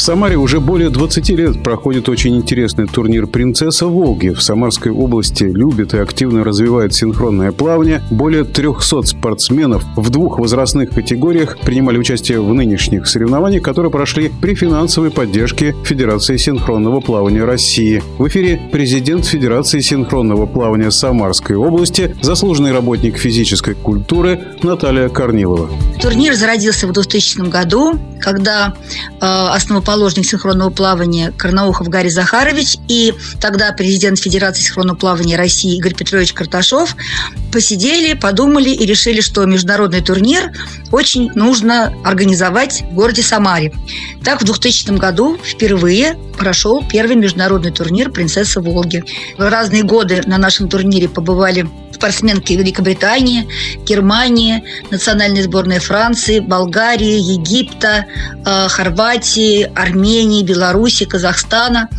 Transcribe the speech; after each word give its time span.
В 0.00 0.02
Самаре 0.02 0.36
уже 0.38 0.60
более 0.60 0.88
20 0.88 1.28
лет 1.28 1.62
проходит 1.62 2.08
очень 2.08 2.34
интересный 2.34 2.86
турнир 2.86 3.26
«Принцесса 3.26 3.84
Волги». 3.84 4.30
В 4.30 4.42
Самарской 4.42 4.90
области 4.90 5.44
любят 5.44 5.92
и 5.92 5.98
активно 5.98 6.42
развивают 6.42 6.94
синхронное 6.94 7.52
плавание. 7.52 8.02
Более 8.10 8.44
300 8.44 9.02
спортсменов 9.02 9.84
в 9.96 10.08
двух 10.08 10.38
возрастных 10.38 10.88
категориях 10.88 11.58
принимали 11.58 11.98
участие 11.98 12.40
в 12.40 12.50
нынешних 12.54 13.06
соревнованиях, 13.06 13.62
которые 13.62 13.90
прошли 13.90 14.32
при 14.40 14.54
финансовой 14.54 15.10
поддержке 15.10 15.76
Федерации 15.84 16.38
синхронного 16.38 17.00
плавания 17.00 17.44
России. 17.44 18.02
В 18.16 18.26
эфире 18.26 18.58
президент 18.72 19.26
Федерации 19.26 19.80
синхронного 19.80 20.46
плавания 20.46 20.90
Самарской 20.90 21.56
области, 21.56 22.16
заслуженный 22.22 22.72
работник 22.72 23.18
физической 23.18 23.74
культуры 23.74 24.40
Наталья 24.62 25.10
Корнилова. 25.10 25.68
Турнир 26.00 26.34
зародился 26.34 26.86
в 26.86 26.92
2000 26.92 27.50
году, 27.50 27.98
когда 28.18 28.74
э, 29.20 29.26
основоположник 29.26 29.89
синхронного 30.24 30.70
плавания 30.70 31.32
Карнаухов 31.36 31.88
Гарри 31.88 32.08
Захарович 32.08 32.76
и 32.88 33.12
тогда 33.40 33.72
президент 33.72 34.18
Федерации 34.18 34.62
синхронного 34.62 34.96
плавания 34.96 35.36
России 35.36 35.76
Игорь 35.76 35.94
Петрович 35.94 36.32
Карташов 36.32 36.96
посидели, 37.52 38.14
подумали 38.14 38.70
и 38.70 38.86
решили, 38.86 39.20
что 39.20 39.44
международный 39.44 40.00
турнир 40.00 40.52
очень 40.92 41.30
нужно 41.34 41.92
организовать 42.04 42.82
в 42.82 42.94
городе 42.94 43.22
Самаре. 43.22 43.72
Так 44.24 44.40
в 44.40 44.44
2000 44.44 44.96
году 44.96 45.36
впервые 45.42 46.16
прошел 46.38 46.84
первый 46.88 47.16
международный 47.16 47.72
турнир 47.72 48.10
«Принцесса 48.10 48.60
Волги». 48.60 49.04
В 49.38 49.48
разные 49.48 49.82
годы 49.82 50.22
на 50.26 50.38
нашем 50.38 50.68
турнире 50.68 51.08
побывали 51.08 51.68
спортсменки 52.00 52.54
Великобритании, 52.54 53.46
Германии, 53.84 54.64
национальной 54.90 55.42
сборной 55.42 55.80
Франции, 55.80 56.40
Болгарии, 56.40 57.20
Египта, 57.20 58.06
э, 58.46 58.68
Хорватии, 58.68 59.70
Армении, 59.76 60.42
Беларуси, 60.42 61.04
Казахстана– 61.04 61.88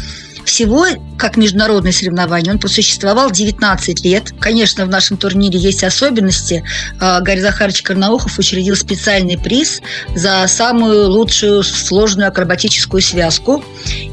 всего, 0.51 0.85
как 1.17 1.37
международное 1.37 1.93
соревнование, 1.93 2.51
он 2.51 2.59
просуществовал 2.59 3.31
19 3.31 4.03
лет. 4.03 4.33
Конечно, 4.37 4.85
в 4.85 4.89
нашем 4.89 5.15
турнире 5.15 5.57
есть 5.57 5.81
особенности. 5.81 6.65
А, 6.99 7.21
Гарри 7.21 7.39
Захарович 7.39 7.81
Карнаухов 7.83 8.37
учредил 8.37 8.75
специальный 8.75 9.37
приз 9.37 9.81
за 10.13 10.45
самую 10.47 11.07
лучшую 11.07 11.63
сложную 11.63 12.27
акробатическую 12.27 13.01
связку. 13.01 13.63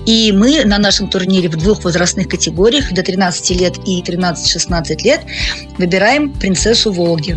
И 0.06 0.30
мы 0.30 0.64
на 0.64 0.78
нашем 0.78 1.10
турнире 1.10 1.48
в 1.48 1.56
двух 1.56 1.82
возрастных 1.82 2.28
категориях, 2.28 2.92
до 2.92 3.02
13 3.02 3.50
лет 3.60 3.76
и 3.84 4.00
13-16 4.00 5.02
лет, 5.02 5.22
выбираем 5.76 6.30
принцессу 6.30 6.92
Волги. 6.92 7.36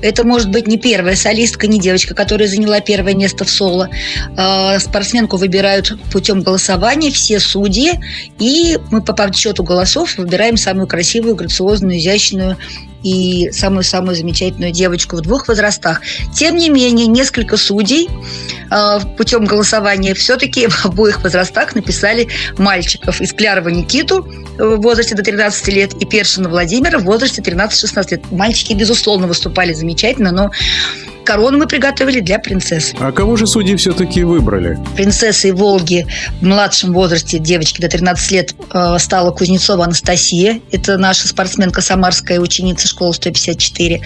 Это 0.00 0.24
может 0.24 0.50
быть 0.50 0.66
не 0.66 0.78
первая 0.78 1.16
солистка, 1.16 1.66
не 1.66 1.80
девочка, 1.80 2.14
которая 2.14 2.48
заняла 2.48 2.80
первое 2.80 3.14
место 3.14 3.44
в 3.44 3.50
соло. 3.50 3.90
А, 4.36 4.78
спортсменку 4.78 5.36
выбирают 5.36 5.98
путем 6.12 6.42
голосования 6.42 7.10
все 7.10 7.40
судьи, 7.40 8.00
и 8.38 8.78
мы 8.90 9.02
по 9.02 9.12
подсчету 9.12 9.64
голосов 9.64 10.16
выбираем 10.16 10.56
самую 10.56 10.86
красивую, 10.86 11.34
грациозную, 11.34 11.98
изящную 11.98 12.56
и 13.02 13.50
самую-самую 13.52 14.16
замечательную 14.16 14.72
девочку 14.72 15.16
в 15.16 15.20
двух 15.20 15.48
возрастах. 15.48 16.02
Тем 16.34 16.56
не 16.56 16.68
менее, 16.68 17.06
несколько 17.06 17.56
судей 17.56 18.08
э, 18.70 18.98
путем 19.16 19.44
голосования 19.44 20.14
все-таки 20.14 20.66
в 20.68 20.86
обоих 20.86 21.22
возрастах 21.22 21.74
написали 21.74 22.28
мальчиков. 22.56 23.20
Из 23.20 23.32
Клярова 23.32 23.68
Никиту 23.68 24.22
в 24.58 24.76
возрасте 24.76 25.14
до 25.14 25.22
13 25.22 25.68
лет 25.68 25.94
и 25.94 26.04
Першина 26.04 26.48
Владимира 26.48 26.98
в 26.98 27.04
возрасте 27.04 27.42
13-16 27.42 28.10
лет. 28.10 28.30
Мальчики, 28.30 28.72
безусловно, 28.72 29.26
выступали 29.26 29.72
замечательно, 29.72 30.32
но 30.32 30.50
корону 31.28 31.58
мы 31.58 31.66
приготовили 31.66 32.20
для 32.20 32.38
принцессы. 32.38 32.96
А 32.98 33.12
кого 33.12 33.36
же 33.36 33.46
судьи 33.46 33.76
все-таки 33.76 34.24
выбрали? 34.24 34.78
Принцессой 34.96 35.52
Волги 35.52 36.06
в 36.40 36.46
младшем 36.46 36.94
возрасте 36.94 37.38
девочки 37.38 37.82
до 37.82 37.88
13 37.88 38.30
лет 38.30 38.54
э, 38.72 38.96
стала 38.98 39.30
Кузнецова 39.30 39.84
Анастасия. 39.84 40.62
Это 40.72 40.96
наша 40.96 41.28
спортсменка 41.28 41.82
самарская, 41.82 42.40
ученица 42.40 42.88
школы 42.88 43.12
154. 43.12 44.00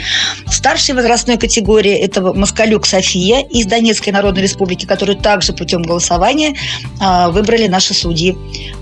В 0.46 0.52
старшей 0.52 0.96
возрастной 0.96 1.38
категории 1.38 1.92
это 1.92 2.20
Москалюк 2.22 2.86
София 2.86 3.46
из 3.46 3.66
Донецкой 3.66 4.12
Народной 4.12 4.42
Республики, 4.42 4.84
которую 4.84 5.16
также 5.16 5.52
путем 5.52 5.82
голосования 5.82 6.56
э, 7.00 7.30
выбрали 7.30 7.68
наши 7.68 7.94
судьи. 7.94 8.36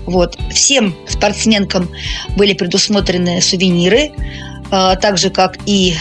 Вот. 0.07 0.35
Всем 0.51 0.95
спортсменкам 1.07 1.91
были 2.35 2.53
предусмотрены 2.53 3.39
сувениры, 3.39 4.09
э, 4.71 4.95
так 4.99 5.19
же, 5.19 5.29
как 5.29 5.59
и 5.67 5.95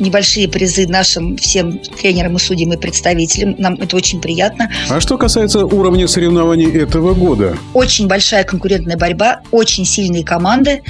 небольшие 0.00 0.48
призы 0.48 0.86
нашим 0.86 1.36
всем 1.36 1.78
тренерам 1.78 2.36
и 2.36 2.38
судьям 2.38 2.72
и 2.72 2.76
представителям. 2.76 3.54
Нам 3.58 3.74
это 3.74 3.96
очень 3.96 4.20
приятно. 4.20 4.70
А 4.88 5.00
что 5.00 5.18
касается 5.18 5.64
уровня 5.66 6.08
соревнований 6.08 6.70
этого 6.70 7.14
года? 7.14 7.56
Очень 7.74 8.08
большая 8.08 8.44
конкурентная 8.44 8.96
борьба, 8.96 9.40
очень 9.50 9.84
сильные 9.84 10.24
команды. 10.24 10.82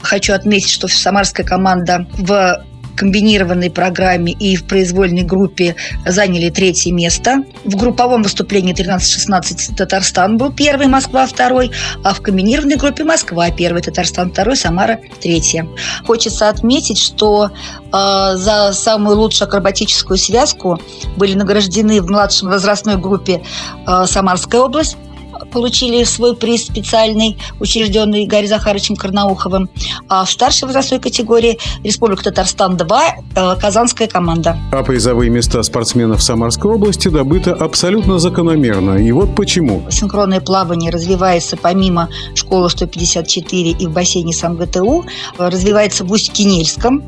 Хочу 0.00 0.32
отметить, 0.32 0.70
что 0.70 0.88
самарская 0.88 1.46
команда 1.46 2.06
в 2.14 2.64
комбинированной 2.96 3.70
программе 3.70 4.32
и 4.32 4.56
в 4.56 4.64
произвольной 4.64 5.22
группе 5.22 5.76
заняли 6.04 6.50
третье 6.50 6.92
место. 6.92 7.44
В 7.64 7.76
групповом 7.76 8.22
выступлении 8.22 8.74
13-16 8.74 9.76
Татарстан 9.76 10.38
был 10.38 10.52
первый, 10.52 10.86
Москва 10.88 11.26
второй, 11.26 11.70
а 12.02 12.14
в 12.14 12.20
комбинированной 12.20 12.76
группе 12.76 13.04
Москва 13.04 13.50
первый, 13.50 13.82
Татарстан 13.82 14.32
второй, 14.32 14.56
Самара 14.56 14.98
третья. 15.20 15.66
Хочется 16.04 16.48
отметить, 16.48 16.98
что 16.98 17.50
э, 17.50 18.36
за 18.36 18.72
самую 18.72 19.18
лучшую 19.18 19.48
акробатическую 19.48 20.16
связку 20.16 20.80
были 21.16 21.34
награждены 21.34 22.00
в 22.00 22.10
младшем 22.10 22.48
возрастной 22.48 22.96
группе 22.96 23.42
э, 23.86 24.04
Самарская 24.06 24.62
область, 24.62 24.96
получили 25.52 26.04
свой 26.04 26.36
приз 26.36 26.66
специальный, 26.66 27.38
учрежденный 27.60 28.26
Гарри 28.26 28.46
Захаровичем 28.46 28.96
Карнауховым. 28.96 29.68
А 30.08 30.24
в 30.24 30.30
старшей 30.30 30.64
возрастной 30.64 31.00
категории 31.00 31.58
Республика 31.82 32.30
Татарстан-2 32.30 33.00
э, 33.34 33.56
Казанская 33.60 34.08
команда. 34.08 34.58
А 34.72 34.82
призовые 34.82 35.30
места 35.30 35.62
спортсменов 35.62 36.22
Самарской 36.22 36.70
области 36.72 37.08
добыто 37.08 37.52
абсолютно 37.52 38.18
закономерно. 38.18 38.96
И 38.96 39.12
вот 39.12 39.34
почему. 39.34 39.82
Синхронное 39.90 40.40
плавание 40.40 40.90
развивается 40.90 41.56
помимо 41.56 42.08
школы 42.34 42.70
154 42.70 43.70
и 43.70 43.86
в 43.86 43.90
бассейне 43.90 44.32
СамГТУ, 44.32 45.04
развивается 45.38 46.04
в 46.04 46.12
Усть-Кинельском. 46.12 47.02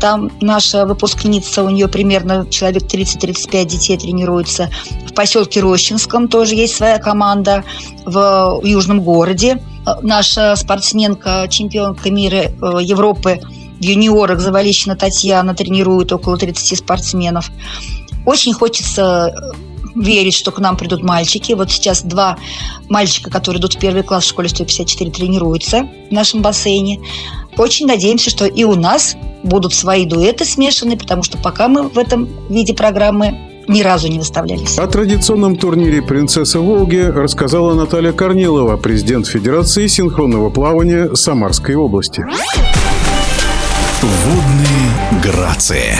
Там 0.00 0.30
наша 0.40 0.86
выпускница, 0.86 1.62
у 1.62 1.70
нее 1.70 1.88
примерно 1.88 2.46
человек 2.50 2.84
30-35 2.84 3.64
детей 3.64 3.96
тренируется. 3.96 4.70
В 5.06 5.14
поселке 5.14 5.60
Рощинском 5.60 6.28
тоже 6.28 6.54
есть 6.54 6.74
своя 6.74 6.98
команда 6.98 7.64
в 8.04 8.60
южном 8.64 9.00
городе. 9.00 9.62
Наша 10.02 10.54
спортсменка, 10.56 11.46
чемпионка 11.48 12.10
мира 12.10 12.36
э, 12.36 12.50
Европы 12.82 13.40
в 13.78 13.82
юниорах 13.82 14.40
Завалищина 14.40 14.94
Татьяна 14.94 15.54
тренирует 15.54 16.12
около 16.12 16.36
30 16.36 16.78
спортсменов. 16.78 17.50
Очень 18.24 18.52
хочется 18.52 19.34
э, 19.34 20.00
верить, 20.00 20.34
что 20.34 20.52
к 20.52 20.60
нам 20.60 20.76
придут 20.76 21.02
мальчики. 21.02 21.52
Вот 21.52 21.70
сейчас 21.70 22.02
два 22.02 22.38
мальчика, 22.88 23.30
которые 23.30 23.60
идут 23.60 23.74
в 23.74 23.78
первый 23.78 24.02
класс 24.04 24.24
в 24.24 24.28
школе 24.28 24.48
154, 24.48 25.10
тренируются 25.10 25.88
в 26.10 26.12
нашем 26.12 26.42
бассейне. 26.42 27.00
Очень 27.56 27.86
надеемся, 27.86 28.30
что 28.30 28.46
и 28.46 28.64
у 28.64 28.76
нас 28.76 29.16
будут 29.42 29.74
свои 29.74 30.06
дуэты 30.06 30.44
смешаны, 30.44 30.96
потому 30.96 31.22
что 31.22 31.36
пока 31.38 31.68
мы 31.68 31.88
в 31.88 31.98
этом 31.98 32.28
виде 32.48 32.74
программы 32.74 33.51
ни 33.72 33.82
разу 33.82 34.08
не 34.08 34.18
выставлялись. 34.18 34.78
О 34.78 34.86
традиционном 34.86 35.56
турнире 35.56 36.02
«Принцесса 36.02 36.60
Волги» 36.60 37.00
рассказала 37.00 37.74
Наталья 37.74 38.12
Корнилова, 38.12 38.76
президент 38.76 39.26
Федерации 39.26 39.86
синхронного 39.86 40.50
плавания 40.50 41.14
Самарской 41.14 41.74
области. 41.74 42.24
Водные 44.02 45.22
грации. 45.22 45.96